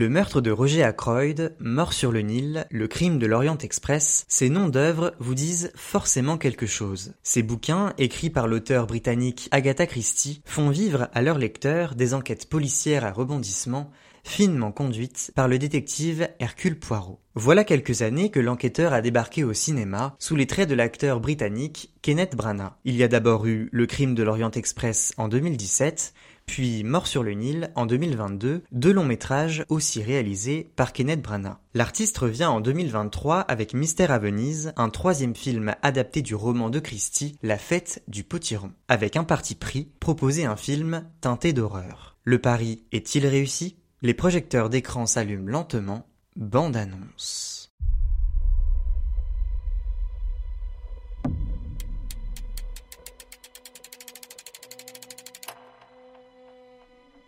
Le 0.00 0.08
meurtre 0.08 0.40
de 0.40 0.50
Roger 0.50 0.82
Ackroyd, 0.82 1.54
Mort 1.60 1.92
sur 1.92 2.10
le 2.10 2.22
Nil, 2.22 2.66
Le 2.70 2.88
crime 2.88 3.18
de 3.18 3.26
l'Orient 3.26 3.58
Express, 3.58 4.24
ces 4.28 4.48
noms 4.48 4.70
d'œuvres 4.70 5.12
vous 5.18 5.34
disent 5.34 5.72
forcément 5.74 6.38
quelque 6.38 6.64
chose. 6.64 7.12
Ces 7.22 7.42
bouquins, 7.42 7.92
écrits 7.98 8.30
par 8.30 8.48
l'auteur 8.48 8.86
britannique 8.86 9.48
Agatha 9.50 9.86
Christie, 9.86 10.40
font 10.46 10.70
vivre 10.70 11.10
à 11.12 11.20
leurs 11.20 11.36
lecteurs 11.36 11.96
des 11.96 12.14
enquêtes 12.14 12.48
policières 12.48 13.04
à 13.04 13.12
rebondissements 13.12 13.90
finement 14.24 14.72
conduites 14.72 15.32
par 15.34 15.48
le 15.48 15.58
détective 15.58 16.28
Hercule 16.38 16.78
Poirot. 16.78 17.20
Voilà 17.34 17.64
quelques 17.64 18.02
années 18.02 18.30
que 18.30 18.40
l'enquêteur 18.40 18.92
a 18.92 19.00
débarqué 19.00 19.44
au 19.44 19.52
cinéma 19.52 20.16
sous 20.18 20.36
les 20.36 20.46
traits 20.46 20.68
de 20.68 20.74
l'acteur 20.74 21.20
britannique 21.20 21.92
Kenneth 22.02 22.36
Branagh. 22.36 22.72
Il 22.84 22.96
y 22.96 23.02
a 23.02 23.08
d'abord 23.08 23.46
eu 23.46 23.68
Le 23.72 23.86
crime 23.86 24.14
de 24.14 24.22
l'Orient 24.22 24.50
Express 24.50 25.12
en 25.16 25.28
2017, 25.28 26.14
puis 26.50 26.82
Mort 26.82 27.06
sur 27.06 27.22
le 27.22 27.30
Nil 27.30 27.70
en 27.76 27.86
2022, 27.86 28.64
deux 28.72 28.92
longs 28.92 29.04
métrages 29.04 29.64
aussi 29.68 30.02
réalisés 30.02 30.72
par 30.74 30.92
Kenneth 30.92 31.22
Branagh. 31.22 31.58
L'artiste 31.74 32.18
revient 32.18 32.46
en 32.46 32.60
2023 32.60 33.38
avec 33.38 33.72
Mystère 33.72 34.10
à 34.10 34.18
Venise, 34.18 34.72
un 34.76 34.90
troisième 34.90 35.36
film 35.36 35.76
adapté 35.82 36.22
du 36.22 36.34
roman 36.34 36.68
de 36.68 36.80
Christie, 36.80 37.36
La 37.44 37.56
fête 37.56 38.02
du 38.08 38.24
potiron, 38.24 38.72
avec 38.88 39.16
un 39.16 39.22
parti 39.22 39.54
pris, 39.54 39.92
proposer 40.00 40.44
un 40.44 40.56
film 40.56 41.04
teinté 41.20 41.52
d'horreur. 41.52 42.16
Le 42.24 42.40
pari 42.40 42.82
est-il 42.90 43.28
réussi? 43.28 43.76
Les 44.02 44.14
projecteurs 44.14 44.70
d'écran 44.70 45.06
s'allument 45.06 45.48
lentement, 45.48 46.08
bande 46.34 46.76
annonce. 46.76 47.59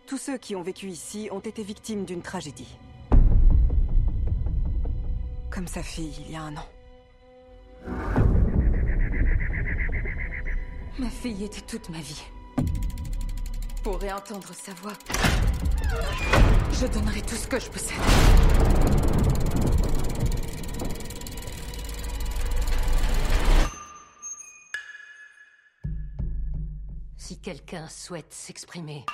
Tous 0.05 0.17
ceux 0.17 0.37
qui 0.37 0.55
ont 0.55 0.61
vécu 0.61 0.87
ici 0.87 1.29
ont 1.31 1.39
été 1.39 1.63
victimes 1.63 2.03
d'une 2.03 2.21
tragédie. 2.21 2.77
Comme 5.49 5.67
sa 5.67 5.81
fille 5.81 6.13
il 6.25 6.31
y 6.31 6.35
a 6.35 6.41
un 6.41 6.57
an. 6.57 6.65
Ma 10.99 11.09
fille 11.09 11.43
était 11.45 11.61
toute 11.61 11.89
ma 11.89 11.99
vie. 11.99 12.23
Pour 13.81 13.99
réentendre 13.99 14.53
sa 14.53 14.73
voix, 14.73 14.93
je 16.71 16.87
donnerai 16.87 17.21
tout 17.21 17.35
ce 17.35 17.47
que 17.47 17.59
je 17.59 17.69
possède. 17.69 17.97
Si 27.17 27.39
quelqu'un 27.39 27.87
souhaite 27.87 28.33
s'exprimer, 28.33 29.05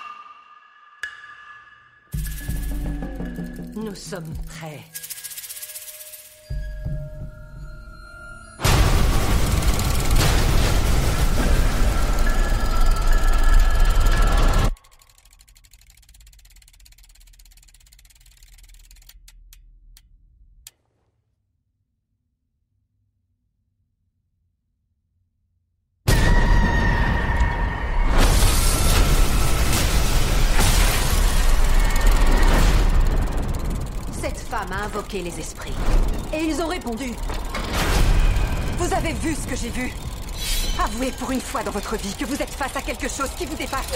nous 3.90 3.96
sommes 3.96 4.34
prêts. 4.46 5.09
Les 35.14 35.40
esprits. 35.40 35.74
Et 36.34 36.44
ils 36.44 36.62
ont 36.62 36.68
répondu. 36.68 37.14
Vous 38.78 38.94
avez 38.94 39.14
vu 39.14 39.34
ce 39.34 39.48
que 39.48 39.56
j'ai 39.56 39.70
vu 39.70 39.92
Avouez 40.82 41.12
pour 41.12 41.32
une 41.32 41.42
fois 41.42 41.64
dans 41.64 41.72
votre 41.72 41.96
vie 41.98 42.14
que 42.16 42.26
vous 42.26 42.42
êtes 42.42 42.50
face 42.50 42.76
à 42.76 42.82
quelque 42.82 43.08
chose 43.08 43.30
qui 43.32 43.46
vous 43.46 43.56
dépasse. 43.56 43.92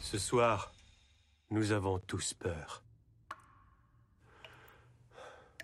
Ce 0.00 0.18
soir, 0.18 0.72
nous 1.50 1.72
avons 1.72 1.98
tous 1.98 2.34
peur. 2.34 2.82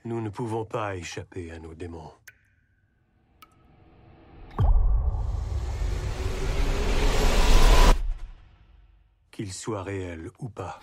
Nous 0.04 0.20
ne 0.20 0.28
pouvons 0.28 0.64
pas 0.64 0.96
échapper 0.96 1.52
à 1.52 1.58
nos 1.58 1.74
démons. 1.74 2.12
Qu'ils 9.30 9.52
soient 9.52 9.82
réels 9.82 10.30
ou 10.40 10.48
pas. 10.48 10.80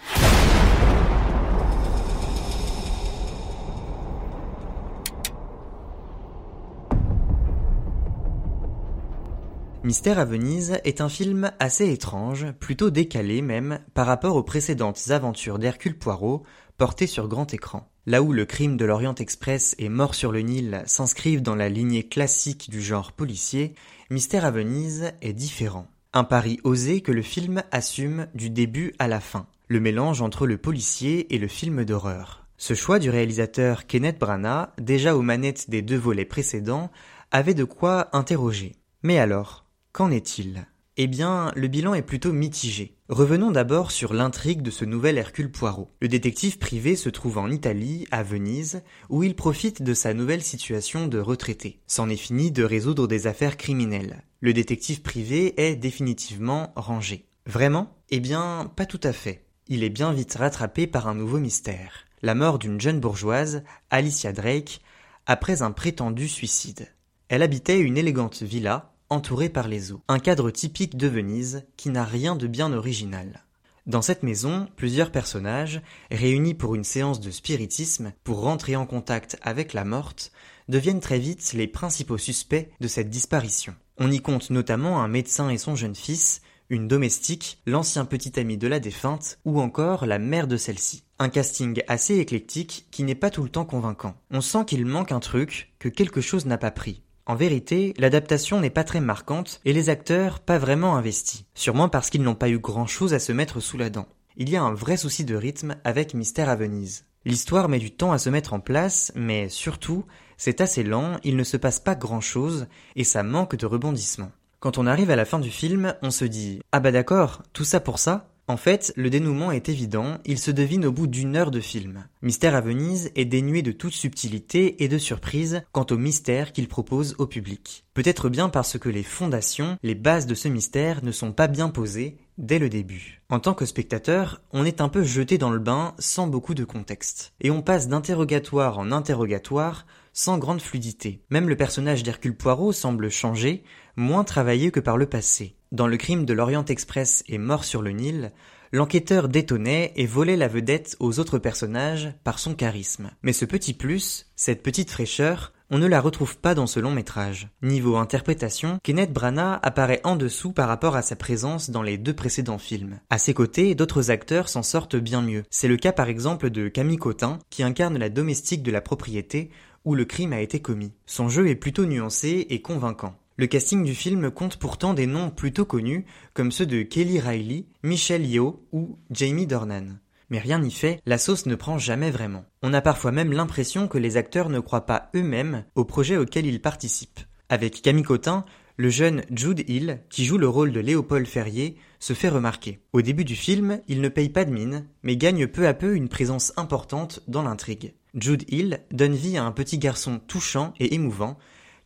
Mystère 9.85 10.19
à 10.19 10.25
Venise 10.25 10.77
est 10.83 10.99
un 10.99 11.07
film 11.07 11.53
assez 11.57 11.89
étrange, 11.89 12.51
plutôt 12.59 12.89
décalé 12.89 13.41
même, 13.41 13.79
par 13.93 14.07
rapport 14.07 14.35
aux 14.35 14.43
précédentes 14.43 15.09
aventures 15.09 15.57
d'Hercule 15.57 15.97
Poirot, 15.97 16.43
portées 16.77 17.07
sur 17.07 17.29
grand 17.29 17.53
écran. 17.53 17.89
Là 18.05 18.21
où 18.21 18.33
le 18.33 18.43
crime 18.43 18.75
de 18.75 18.83
l'Orient 18.83 19.15
Express 19.15 19.75
et 19.79 19.87
Mort 19.87 20.15
sur 20.15 20.33
le 20.33 20.41
Nil 20.41 20.83
s'inscrivent 20.85 21.41
dans 21.41 21.55
la 21.55 21.69
lignée 21.69 22.03
classique 22.03 22.69
du 22.69 22.81
genre 22.81 23.13
policier, 23.13 23.73
Mystère 24.09 24.43
à 24.43 24.51
Venise 24.51 25.13
est 25.21 25.31
différent. 25.31 25.87
Un 26.11 26.25
pari 26.25 26.59
osé 26.65 26.99
que 26.99 27.13
le 27.13 27.21
film 27.21 27.63
assume 27.71 28.27
du 28.33 28.49
début 28.49 28.93
à 28.99 29.07
la 29.07 29.21
fin, 29.21 29.47
le 29.69 29.79
mélange 29.79 30.21
entre 30.21 30.45
le 30.45 30.57
policier 30.57 31.33
et 31.33 31.37
le 31.37 31.47
film 31.47 31.85
d'horreur. 31.85 32.45
Ce 32.57 32.73
choix 32.73 32.99
du 32.99 33.09
réalisateur 33.09 33.87
Kenneth 33.87 34.19
Branagh, 34.19 34.71
déjà 34.77 35.15
aux 35.15 35.21
manettes 35.21 35.69
des 35.69 35.81
deux 35.81 35.97
volets 35.97 36.25
précédents, 36.25 36.91
avait 37.31 37.53
de 37.53 37.63
quoi 37.63 38.09
interroger. 38.11 38.75
Mais 39.03 39.17
alors, 39.17 39.63
Qu'en 39.99 40.11
est-il? 40.11 40.65
Eh 40.95 41.07
bien, 41.07 41.51
le 41.57 41.67
bilan 41.67 41.93
est 41.93 42.03
plutôt 42.03 42.31
mitigé. 42.31 42.95
Revenons 43.09 43.51
d'abord 43.51 43.91
sur 43.91 44.13
l'intrigue 44.13 44.61
de 44.61 44.71
ce 44.71 44.85
nouvel 44.85 45.17
Hercule 45.17 45.51
Poirot. 45.51 45.91
Le 45.99 46.07
détective 46.07 46.57
privé 46.57 46.95
se 46.95 47.09
trouve 47.09 47.37
en 47.37 47.51
Italie, 47.51 48.07
à 48.09 48.23
Venise, 48.23 48.81
où 49.09 49.23
il 49.23 49.35
profite 49.35 49.83
de 49.83 49.93
sa 49.93 50.13
nouvelle 50.13 50.41
situation 50.41 51.07
de 51.07 51.19
retraité. 51.19 51.81
C'en 51.85 52.07
est 52.07 52.15
fini 52.15 52.49
de 52.49 52.63
résoudre 52.63 53.09
des 53.09 53.27
affaires 53.27 53.57
criminelles. 53.57 54.23
Le 54.39 54.53
détective 54.53 55.01
privé 55.01 55.61
est 55.61 55.75
définitivement 55.75 56.71
rangé. 56.77 57.25
Vraiment? 57.45 57.97
Eh 58.09 58.21
bien, 58.21 58.71
pas 58.77 58.85
tout 58.85 59.01
à 59.03 59.11
fait. 59.11 59.47
Il 59.67 59.83
est 59.83 59.89
bien 59.89 60.13
vite 60.13 60.35
rattrapé 60.35 60.87
par 60.87 61.09
un 61.09 61.15
nouveau 61.15 61.39
mystère. 61.39 62.05
La 62.21 62.35
mort 62.35 62.57
d'une 62.57 62.79
jeune 62.79 63.01
bourgeoise, 63.01 63.63
Alicia 63.89 64.31
Drake, 64.31 64.79
après 65.25 65.61
un 65.61 65.71
prétendu 65.71 66.29
suicide. 66.29 66.87
Elle 67.27 67.43
habitait 67.43 67.79
une 67.79 67.97
élégante 67.97 68.41
villa, 68.41 68.88
entourée 69.09 69.49
par 69.49 69.67
les 69.67 69.91
eaux. 69.91 70.01
Un 70.07 70.19
cadre 70.19 70.51
typique 70.51 70.97
de 70.97 71.07
Venise 71.07 71.65
qui 71.77 71.89
n'a 71.89 72.03
rien 72.03 72.35
de 72.35 72.47
bien 72.47 72.73
original. 72.73 73.43
Dans 73.85 74.01
cette 74.01 74.23
maison, 74.23 74.67
plusieurs 74.75 75.11
personnages, 75.11 75.81
réunis 76.11 76.53
pour 76.53 76.75
une 76.75 76.83
séance 76.83 77.19
de 77.19 77.31
spiritisme 77.31 78.13
pour 78.23 78.41
rentrer 78.41 78.75
en 78.75 78.85
contact 78.85 79.37
avec 79.41 79.73
la 79.73 79.83
morte, 79.83 80.31
deviennent 80.67 80.99
très 80.99 81.17
vite 81.17 81.53
les 81.53 81.67
principaux 81.67 82.19
suspects 82.19 82.69
de 82.79 82.87
cette 82.87 83.09
disparition. 83.09 83.73
On 83.97 84.11
y 84.11 84.21
compte 84.21 84.51
notamment 84.51 85.01
un 85.01 85.07
médecin 85.07 85.49
et 85.49 85.57
son 85.57 85.75
jeune 85.75 85.95
fils, 85.95 86.41
une 86.69 86.87
domestique, 86.87 87.61
l'ancien 87.65 88.05
petit 88.05 88.39
ami 88.39 88.57
de 88.57 88.67
la 88.67 88.79
défunte, 88.79 89.39
ou 89.43 89.59
encore 89.59 90.05
la 90.05 90.19
mère 90.19 90.47
de 90.47 90.57
celle-ci. 90.57 91.03
Un 91.17 91.29
casting 91.29 91.81
assez 91.87 92.19
éclectique 92.19 92.85
qui 92.91 93.03
n'est 93.03 93.15
pas 93.15 93.31
tout 93.31 93.43
le 93.43 93.49
temps 93.49 93.65
convaincant. 93.65 94.15
On 94.29 94.41
sent 94.41 94.65
qu'il 94.67 94.85
manque 94.85 95.11
un 95.11 95.19
truc, 95.19 95.73
que 95.79 95.89
quelque 95.89 96.21
chose 96.21 96.45
n'a 96.45 96.59
pas 96.59 96.71
pris. 96.71 97.01
En 97.29 97.35
vérité, 97.35 97.93
l'adaptation 97.99 98.59
n'est 98.59 98.71
pas 98.71 98.83
très 98.83 99.01
marquante 99.01 99.61
et 99.63 99.71
les 99.71 99.89
acteurs 99.89 100.39
pas 100.39 100.57
vraiment 100.57 100.95
investis. 100.95 101.45
Sûrement 101.53 101.87
parce 101.87 102.09
qu'ils 102.09 102.23
n'ont 102.23 102.33
pas 102.33 102.49
eu 102.49 102.57
grand 102.57 102.87
chose 102.87 103.13
à 103.13 103.19
se 103.19 103.31
mettre 103.31 103.59
sous 103.59 103.77
la 103.77 103.91
dent. 103.91 104.07
Il 104.35 104.49
y 104.49 104.57
a 104.57 104.63
un 104.63 104.73
vrai 104.73 104.97
souci 104.97 105.25
de 105.25 105.35
rythme 105.35 105.75
avec 105.83 106.15
Mystère 106.15 106.49
à 106.49 106.55
Venise. 106.55 107.05
L'histoire 107.25 107.69
met 107.69 107.77
du 107.77 107.91
temps 107.91 108.11
à 108.11 108.17
se 108.17 108.31
mettre 108.31 108.53
en 108.53 108.59
place, 108.59 109.11
mais 109.13 109.47
surtout, 109.47 110.05
c'est 110.37 110.59
assez 110.59 110.81
lent, 110.81 111.17
il 111.23 111.35
ne 111.35 111.43
se 111.43 111.55
passe 111.55 111.79
pas 111.79 111.93
grand 111.93 112.19
chose, 112.19 112.65
et 112.95 113.03
ça 113.03 113.21
manque 113.21 113.55
de 113.55 113.67
rebondissement. 113.67 114.31
Quand 114.59 114.79
on 114.79 114.87
arrive 114.87 115.11
à 115.11 115.15
la 115.15 115.25
fin 115.25 115.37
du 115.37 115.51
film, 115.51 115.93
on 116.01 116.09
se 116.09 116.25
dit 116.25 116.63
Ah 116.71 116.79
bah 116.79 116.91
d'accord, 116.91 117.43
tout 117.53 117.63
ça 117.63 117.79
pour 117.79 117.99
ça? 117.99 118.28
En 118.49 118.57
fait, 118.57 118.91
le 118.95 119.11
dénouement 119.11 119.51
est 119.51 119.69
évident, 119.69 120.17
il 120.25 120.39
se 120.39 120.49
devine 120.49 120.87
au 120.87 120.91
bout 120.91 121.05
d'une 121.05 121.35
heure 121.35 121.51
de 121.51 121.59
film. 121.59 122.07
Mystère 122.23 122.55
à 122.55 122.61
Venise 122.61 123.11
est 123.15 123.25
dénué 123.25 123.61
de 123.61 123.71
toute 123.71 123.93
subtilité 123.93 124.83
et 124.83 124.87
de 124.87 124.97
surprise 124.97 125.61
quant 125.71 125.85
au 125.91 125.97
mystère 125.97 126.51
qu'il 126.51 126.67
propose 126.67 127.13
au 127.19 127.27
public. 127.27 127.85
Peut-être 127.93 128.27
bien 128.27 128.49
parce 128.49 128.79
que 128.79 128.89
les 128.89 129.03
fondations, 129.03 129.77
les 129.83 129.93
bases 129.93 130.25
de 130.25 130.33
ce 130.33 130.47
mystère 130.47 131.03
ne 131.03 131.11
sont 131.11 131.31
pas 131.31 131.47
bien 131.47 131.69
posées 131.69 132.17
dès 132.39 132.57
le 132.57 132.69
début. 132.69 133.21
En 133.29 133.39
tant 133.39 133.53
que 133.53 133.67
spectateur, 133.67 134.41
on 134.51 134.65
est 134.65 134.81
un 134.81 134.89
peu 134.89 135.03
jeté 135.03 135.37
dans 135.37 135.51
le 135.51 135.59
bain 135.59 135.93
sans 135.99 136.25
beaucoup 136.25 136.55
de 136.55 136.63
contexte. 136.63 137.33
Et 137.41 137.51
on 137.51 137.61
passe 137.61 137.87
d'interrogatoire 137.87 138.79
en 138.79 138.91
interrogatoire 138.91 139.85
sans 140.11 140.39
grande 140.39 140.61
fluidité. 140.61 141.21
Même 141.29 141.49
le 141.49 141.55
personnage 141.55 142.01
d'Hercule 142.01 142.35
Poirot 142.35 142.71
semble 142.71 143.11
changer, 143.11 143.63
moins 143.95 144.23
travaillé 144.23 144.71
que 144.71 144.79
par 144.79 144.97
le 144.97 145.05
passé. 145.05 145.55
Dans 145.71 145.85
le 145.85 145.97
crime 145.97 146.25
de 146.25 146.33
l'Orient 146.33 146.65
Express 146.65 147.23
et 147.27 147.37
Mort 147.37 147.63
sur 147.63 147.83
le 147.83 147.91
Nil, 147.91 148.31
l'enquêteur 148.71 149.29
détonnait 149.29 149.93
et 149.95 150.07
volait 150.07 150.35
la 150.35 150.47
vedette 150.47 150.95
aux 150.99 151.19
autres 151.19 151.37
personnages 151.37 152.11
par 152.23 152.39
son 152.39 152.55
charisme. 152.55 153.11
Mais 153.21 153.33
ce 153.33 153.45
petit 153.45 153.75
plus, 153.75 154.25
cette 154.35 154.63
petite 154.63 154.89
fraîcheur, 154.89 155.53
on 155.69 155.77
ne 155.77 155.85
la 155.85 156.01
retrouve 156.01 156.39
pas 156.39 156.55
dans 156.55 156.65
ce 156.65 156.79
long 156.79 156.89
métrage. 156.89 157.49
Niveau 157.61 157.97
interprétation, 157.97 158.79
Kenneth 158.81 159.13
Branagh 159.13 159.59
apparaît 159.61 160.01
en 160.03 160.15
dessous 160.15 160.53
par 160.53 160.67
rapport 160.67 160.95
à 160.95 161.03
sa 161.03 161.15
présence 161.15 161.69
dans 161.69 161.83
les 161.83 161.99
deux 161.99 162.15
précédents 162.15 162.57
films. 162.57 162.99
À 163.11 163.19
ses 163.19 163.35
côtés, 163.35 163.75
d'autres 163.75 164.09
acteurs 164.09 164.49
s'en 164.49 164.63
sortent 164.63 164.95
bien 164.95 165.21
mieux. 165.21 165.43
C'est 165.51 165.67
le 165.67 165.77
cas 165.77 165.91
par 165.91 166.09
exemple 166.09 166.49
de 166.49 166.67
Camille 166.67 166.97
Cotin, 166.97 167.37
qui 167.51 167.61
incarne 167.61 167.99
la 167.99 168.09
domestique 168.09 168.63
de 168.63 168.71
la 168.71 168.81
propriété 168.81 169.51
où 169.85 169.93
le 169.93 170.05
crime 170.05 170.33
a 170.33 170.41
été 170.41 170.61
commis. 170.61 170.93
Son 171.05 171.29
jeu 171.29 171.47
est 171.47 171.55
plutôt 171.55 171.85
nuancé 171.85 172.47
et 172.49 172.63
convaincant. 172.63 173.15
Le 173.39 173.47
casting 173.47 173.85
du 173.85 173.95
film 173.95 174.31
compte 174.31 174.57
pourtant 174.57 174.93
des 174.93 175.07
noms 175.07 175.29
plutôt 175.29 175.63
connus, 175.63 176.05
comme 176.33 176.51
ceux 176.51 176.65
de 176.65 176.81
Kelly 176.81 177.21
Riley, 177.21 177.67
Michelle 177.83 178.25
Yeoh 178.25 178.67
ou 178.73 178.99
Jamie 179.11 179.47
Dornan. 179.47 179.97
Mais 180.29 180.39
rien 180.39 180.59
n'y 180.59 180.71
fait, 180.71 180.99
la 181.05 181.17
sauce 181.17 181.45
ne 181.45 181.55
prend 181.55 181.77
jamais 181.77 182.11
vraiment. 182.11 182.43
On 182.63 182.73
a 182.73 182.81
parfois 182.81 183.13
même 183.13 183.31
l'impression 183.31 183.87
que 183.87 183.97
les 183.97 184.17
acteurs 184.17 184.49
ne 184.49 184.59
croient 184.59 184.85
pas 184.85 185.09
eux-mêmes 185.15 185.63
au 185.75 185.85
projet 185.85 186.17
auquel 186.17 186.47
ils 186.47 186.61
participent. 186.61 187.21
Avec 187.47 187.81
Camille 187.81 188.03
Cotin, 188.03 188.43
le 188.75 188.89
jeune 188.89 189.23
Jude 189.33 189.63
Hill, 189.69 190.01
qui 190.09 190.25
joue 190.25 190.37
le 190.37 190.49
rôle 190.49 190.73
de 190.73 190.81
Léopold 190.81 191.25
Ferrier, 191.25 191.77
se 191.99 192.11
fait 192.11 192.27
remarquer. 192.27 192.81
Au 192.91 193.01
début 193.01 193.23
du 193.23 193.37
film, 193.37 193.79
il 193.87 194.01
ne 194.01 194.09
paye 194.09 194.27
pas 194.27 194.43
de 194.43 194.51
mine, 194.51 194.85
mais 195.03 195.15
gagne 195.15 195.47
peu 195.47 195.65
à 195.65 195.73
peu 195.73 195.95
une 195.95 196.09
présence 196.09 196.51
importante 196.57 197.21
dans 197.29 197.43
l'intrigue. 197.43 197.93
Jude 198.15 198.43
Hill 198.49 198.81
donne 198.91 199.15
vie 199.15 199.37
à 199.37 199.45
un 199.45 199.53
petit 199.53 199.77
garçon 199.77 200.19
touchant 200.27 200.73
et 200.77 200.93
émouvant, 200.93 201.37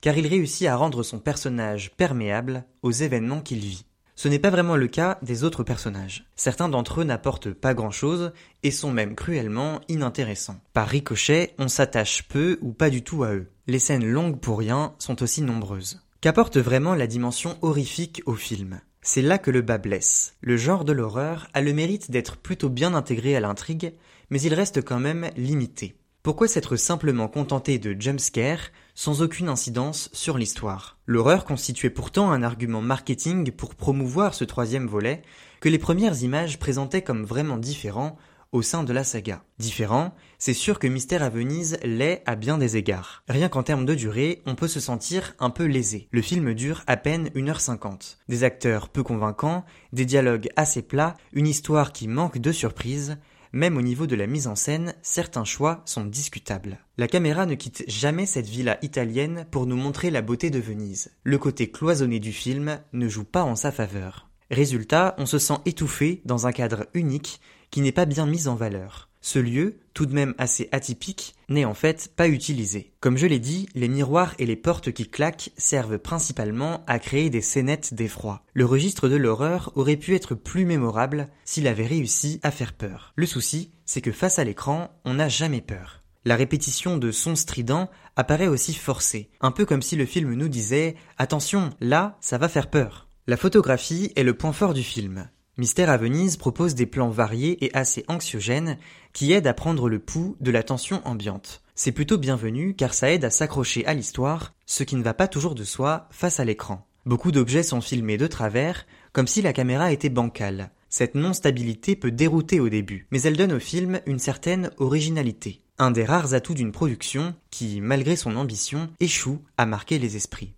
car 0.03 0.17
il 0.17 0.27
réussit 0.27 0.67
à 0.67 0.75
rendre 0.75 1.01
son 1.01 1.17
personnage 1.17 1.91
perméable 1.95 2.65
aux 2.81 2.91
événements 2.91 3.39
qu'il 3.39 3.59
vit. 3.59 3.85
Ce 4.15 4.27
n'est 4.27 4.37
pas 4.37 4.49
vraiment 4.49 4.75
le 4.75 4.87
cas 4.87 5.17
des 5.21 5.45
autres 5.45 5.63
personnages. 5.63 6.25
Certains 6.35 6.67
d'entre 6.67 6.99
eux 6.99 7.03
n'apportent 7.05 7.53
pas 7.53 7.73
grand-chose 7.73 8.33
et 8.63 8.71
sont 8.71 8.91
même 8.91 9.15
cruellement 9.15 9.79
inintéressants. 9.87 10.59
Par 10.73 10.89
ricochet, 10.89 11.55
on 11.57 11.69
s'attache 11.69 12.27
peu 12.27 12.59
ou 12.61 12.73
pas 12.73 12.89
du 12.89 13.01
tout 13.01 13.23
à 13.23 13.33
eux. 13.33 13.49
Les 13.65 13.79
scènes 13.79 14.05
longues 14.05 14.41
pour 14.41 14.59
rien 14.59 14.93
sont 14.99 15.23
aussi 15.23 15.41
nombreuses. 15.41 16.01
Qu'apporte 16.19 16.57
vraiment 16.57 16.95
la 16.95 17.07
dimension 17.07 17.57
horrifique 17.61 18.21
au 18.25 18.33
film? 18.33 18.81
C'est 19.01 19.21
là 19.21 19.37
que 19.37 19.51
le 19.51 19.61
bas 19.61 19.77
blesse. 19.77 20.35
Le 20.41 20.57
genre 20.57 20.83
de 20.83 20.91
l'horreur 20.91 21.47
a 21.53 21.61
le 21.61 21.71
mérite 21.71 22.11
d'être 22.11 22.35
plutôt 22.35 22.69
bien 22.69 22.93
intégré 22.93 23.37
à 23.37 23.39
l'intrigue, 23.39 23.93
mais 24.29 24.41
il 24.41 24.53
reste 24.53 24.83
quand 24.83 24.99
même 24.99 25.29
limité. 25.37 25.95
Pourquoi 26.23 26.49
s'être 26.49 26.75
simplement 26.75 27.29
contenté 27.29 27.79
de 27.79 27.99
jumpscare 27.99 28.69
sans 28.95 29.21
aucune 29.21 29.49
incidence 29.49 30.09
sur 30.13 30.37
l'histoire 30.37 30.97
L'horreur 31.05 31.45
constituait 31.45 31.89
pourtant 31.89 32.31
un 32.31 32.43
argument 32.43 32.81
marketing 32.81 33.51
pour 33.51 33.75
promouvoir 33.75 34.33
ce 34.33 34.43
troisième 34.43 34.87
volet 34.87 35.21
que 35.59 35.69
les 35.69 35.79
premières 35.79 36.21
images 36.23 36.59
présentaient 36.59 37.01
comme 37.01 37.23
vraiment 37.23 37.57
différent 37.57 38.17
au 38.53 38.61
sein 38.61 38.83
de 38.83 38.93
la 38.93 39.03
saga. 39.03 39.43
Différent, 39.57 40.13
c'est 40.37 40.53
sûr 40.53 40.77
que 40.77 40.87
Mystère 40.87 41.23
à 41.23 41.29
Venise 41.29 41.77
l'est 41.83 42.21
à 42.27 42.35
bien 42.35 42.57
des 42.59 42.77
égards. 42.77 43.23
Rien 43.27 43.49
qu'en 43.49 43.63
termes 43.63 43.85
de 43.85 43.95
durée, 43.95 44.43
on 44.45 44.55
peut 44.55 44.67
se 44.67 44.79
sentir 44.79 45.33
un 45.39 45.49
peu 45.49 45.65
lésé. 45.65 46.07
Le 46.11 46.21
film 46.21 46.53
dure 46.53 46.83
à 46.85 46.95
peine 46.95 47.29
1h50. 47.29 48.17
Des 48.29 48.43
acteurs 48.43 48.89
peu 48.89 49.01
convaincants, 49.01 49.65
des 49.91 50.05
dialogues 50.05 50.49
assez 50.55 50.83
plats, 50.83 51.15
une 51.33 51.47
histoire 51.47 51.91
qui 51.91 52.07
manque 52.07 52.37
de 52.37 52.51
surprises, 52.51 53.17
même 53.53 53.77
au 53.77 53.81
niveau 53.81 54.07
de 54.07 54.15
la 54.15 54.27
mise 54.27 54.47
en 54.47 54.55
scène, 54.55 54.95
certains 55.03 55.45
choix 55.45 55.83
sont 55.85 56.05
discutables. 56.05 56.79
La 56.97 57.07
caméra 57.07 57.45
ne 57.45 57.55
quitte 57.55 57.83
jamais 57.87 58.25
cette 58.25 58.49
villa 58.49 58.79
italienne 58.81 59.45
pour 59.51 59.67
nous 59.67 59.77
montrer 59.77 60.09
la 60.09 60.23
beauté 60.23 60.49
de 60.49 60.59
Venise. 60.59 61.11
Le 61.23 61.37
côté 61.37 61.71
cloisonné 61.71 62.19
du 62.19 62.33
film 62.33 62.79
ne 62.91 63.07
joue 63.07 63.23
pas 63.23 63.43
en 63.43 63.55
sa 63.55 63.71
faveur. 63.71 64.29
Résultat, 64.49 65.15
on 65.17 65.25
se 65.25 65.39
sent 65.39 65.57
étouffé 65.65 66.21
dans 66.25 66.47
un 66.47 66.51
cadre 66.51 66.87
unique 66.93 67.39
qui 67.69 67.81
n'est 67.81 67.91
pas 67.91 68.05
bien 68.05 68.25
mis 68.25 68.47
en 68.47 68.55
valeur. 68.55 69.09
Ce 69.25 69.39
lieu, 69.39 69.77
tout 69.93 70.05
de 70.05 70.13
même 70.13 70.35
assez 70.37 70.67
atypique, 70.73 71.35
n'est 71.47 71.63
en 71.63 71.73
fait 71.73 72.11
pas 72.13 72.27
utilisé. 72.27 72.91
Comme 72.99 73.17
je 73.17 73.25
l'ai 73.25 73.39
dit, 73.39 73.69
les 73.73 73.87
miroirs 73.87 74.35
et 74.37 74.45
les 74.45 74.57
portes 74.57 74.91
qui 74.91 75.07
claquent 75.09 75.51
servent 75.57 75.97
principalement 75.97 76.83
à 76.87 76.99
créer 76.99 77.29
des 77.29 77.41
scénettes 77.41 77.93
d'effroi. 77.93 78.43
Le 78.53 78.65
registre 78.65 79.07
de 79.07 79.15
l'horreur 79.15 79.71
aurait 79.75 79.95
pu 79.95 80.13
être 80.13 80.35
plus 80.35 80.65
mémorable 80.65 81.29
s'il 81.45 81.67
avait 81.67 81.87
réussi 81.87 82.41
à 82.43 82.51
faire 82.51 82.73
peur. 82.73 83.13
Le 83.15 83.25
souci, 83.25 83.71
c'est 83.85 84.01
que 84.01 84.11
face 84.11 84.39
à 84.39 84.43
l'écran, 84.43 84.91
on 85.05 85.13
n'a 85.13 85.29
jamais 85.29 85.61
peur. 85.61 86.03
La 86.25 86.35
répétition 86.35 86.97
de 86.97 87.11
sons 87.11 87.37
stridents 87.37 87.89
apparaît 88.17 88.47
aussi 88.47 88.73
forcée, 88.73 89.29
un 89.39 89.51
peu 89.51 89.65
comme 89.65 89.81
si 89.81 89.95
le 89.95 90.05
film 90.05 90.33
nous 90.33 90.49
disait 90.49 90.95
Attention, 91.17 91.69
là, 91.79 92.17
ça 92.19 92.37
va 92.37 92.49
faire 92.49 92.69
peur. 92.69 93.07
La 93.27 93.37
photographie 93.37 94.11
est 94.17 94.23
le 94.23 94.33
point 94.33 94.51
fort 94.51 94.73
du 94.73 94.83
film. 94.83 95.29
Mystère 95.55 95.91
à 95.91 95.97
Venise 95.97 96.37
propose 96.37 96.73
des 96.73 96.87
plans 96.87 97.11
variés 97.11 97.63
et 97.63 97.71
assez 97.75 98.03
anxiogènes 98.07 98.79
qui 99.13 99.33
aident 99.33 99.45
à 99.45 99.53
prendre 99.53 99.87
le 99.87 99.99
pouls 99.99 100.35
de 100.41 100.49
la 100.49 100.63
tension 100.63 100.99
ambiante. 101.05 101.61
C'est 101.75 101.91
plutôt 101.91 102.17
bienvenu 102.17 102.73
car 102.73 102.95
ça 102.95 103.11
aide 103.11 103.23
à 103.23 103.29
s'accrocher 103.29 103.85
à 103.85 103.93
l'histoire, 103.93 104.55
ce 104.65 104.81
qui 104.83 104.95
ne 104.95 105.03
va 105.03 105.13
pas 105.13 105.27
toujours 105.27 105.53
de 105.53 105.63
soi 105.63 106.07
face 106.09 106.39
à 106.39 106.45
l'écran. 106.45 106.87
Beaucoup 107.05 107.31
d'objets 107.31 107.61
sont 107.61 107.81
filmés 107.81 108.17
de 108.17 108.25
travers, 108.25 108.87
comme 109.11 109.27
si 109.27 109.43
la 109.43 109.53
caméra 109.53 109.91
était 109.91 110.09
bancale. 110.09 110.71
Cette 110.89 111.13
non-stabilité 111.13 111.95
peut 111.95 112.11
dérouter 112.11 112.59
au 112.59 112.69
début, 112.69 113.07
mais 113.11 113.21
elle 113.21 113.37
donne 113.37 113.53
au 113.53 113.59
film 113.59 114.01
une 114.07 114.19
certaine 114.19 114.71
originalité. 114.77 115.61
Un 115.77 115.91
des 115.91 116.05
rares 116.05 116.33
atouts 116.33 116.53
d'une 116.55 116.71
production 116.71 117.35
qui, 117.51 117.79
malgré 117.79 118.15
son 118.15 118.37
ambition, 118.37 118.89
échoue 118.99 119.39
à 119.57 119.67
marquer 119.67 119.99
les 119.99 120.15
esprits. 120.15 120.53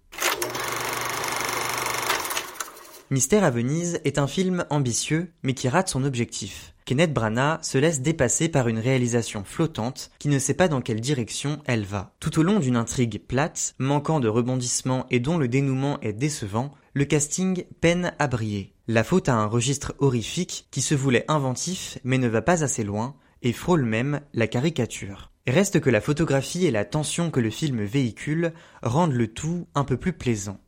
Mystère 3.12 3.44
à 3.44 3.52
Venise 3.52 4.00
est 4.04 4.18
un 4.18 4.26
film 4.26 4.66
ambitieux, 4.72 5.32
mais 5.44 5.54
qui 5.54 5.70
rate 5.70 5.90
son 5.90 6.04
objectif. 6.04 6.74
Kenneth 6.86 7.14
Branagh 7.14 7.60
se 7.62 7.78
laisse 7.78 8.02
dépasser 8.02 8.50
par 8.50 8.68
une 8.68 8.80
réalisation 8.80 9.44
flottante 9.44 10.10
qui 10.18 10.28
ne 10.28 10.40
sait 10.40 10.56
pas 10.56 10.68
dans 10.68 10.82
quelle 10.82 11.02
direction 11.02 11.60
elle 11.66 11.84
va. 11.84 12.16
Tout 12.20 12.40
au 12.40 12.44
long 12.44 12.60
d'une 12.60 12.76
intrigue 12.76 13.22
plate, 13.22 13.76
manquant 13.78 14.20
de 14.20 14.28
rebondissements 14.28 15.06
et 15.12 15.20
dont 15.20 15.38
le 15.38 15.48
dénouement 15.48 16.00
est 16.02 16.14
décevant, 16.14 16.72
le 16.94 17.06
casting 17.06 17.66
peine 17.80 18.14
à 18.18 18.28
briller. 18.28 18.74
La 18.88 19.04
faute 19.04 19.30
à 19.30 19.36
un 19.36 19.46
registre 19.46 19.94
horrifique 20.00 20.68
qui 20.72 20.82
se 20.82 20.96
voulait 20.96 21.26
inventif 21.28 22.00
mais 22.04 22.18
ne 22.18 22.28
va 22.28 22.42
pas 22.42 22.64
assez 22.64 22.84
loin 22.84 23.16
et 23.44 23.54
frôle 23.54 23.86
même 23.86 24.22
la 24.34 24.48
caricature. 24.48 25.32
Reste 25.46 25.80
que 25.80 25.92
la 25.92 26.02
photographie 26.02 26.66
et 26.66 26.72
la 26.72 26.86
tension 26.86 27.30
que 27.30 27.40
le 27.40 27.52
film 27.52 27.84
véhicule 27.84 28.52
rendent 28.82 29.14
le 29.14 29.28
tout 29.28 29.68
un 29.76 29.84
peu 29.84 29.96
plus 29.96 30.14
plaisant. 30.14 30.60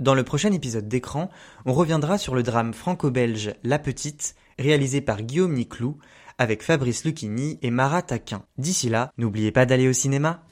Dans 0.00 0.14
le 0.14 0.24
prochain 0.24 0.50
épisode 0.50 0.88
d'écran, 0.88 1.30
on 1.66 1.72
reviendra 1.72 2.18
sur 2.18 2.34
le 2.34 2.42
drame 2.42 2.74
franco-belge 2.74 3.54
La 3.62 3.78
Petite, 3.78 4.34
réalisé 4.58 5.00
par 5.00 5.22
Guillaume 5.22 5.54
Niclou, 5.54 5.98
avec 6.36 6.64
Fabrice 6.64 7.04
Lucchini 7.04 7.60
et 7.62 7.70
Marat 7.70 8.02
Taquin. 8.02 8.42
D'ici 8.58 8.88
là, 8.88 9.12
n'oubliez 9.18 9.52
pas 9.52 9.66
d'aller 9.66 9.88
au 9.88 9.92
cinéma. 9.92 10.42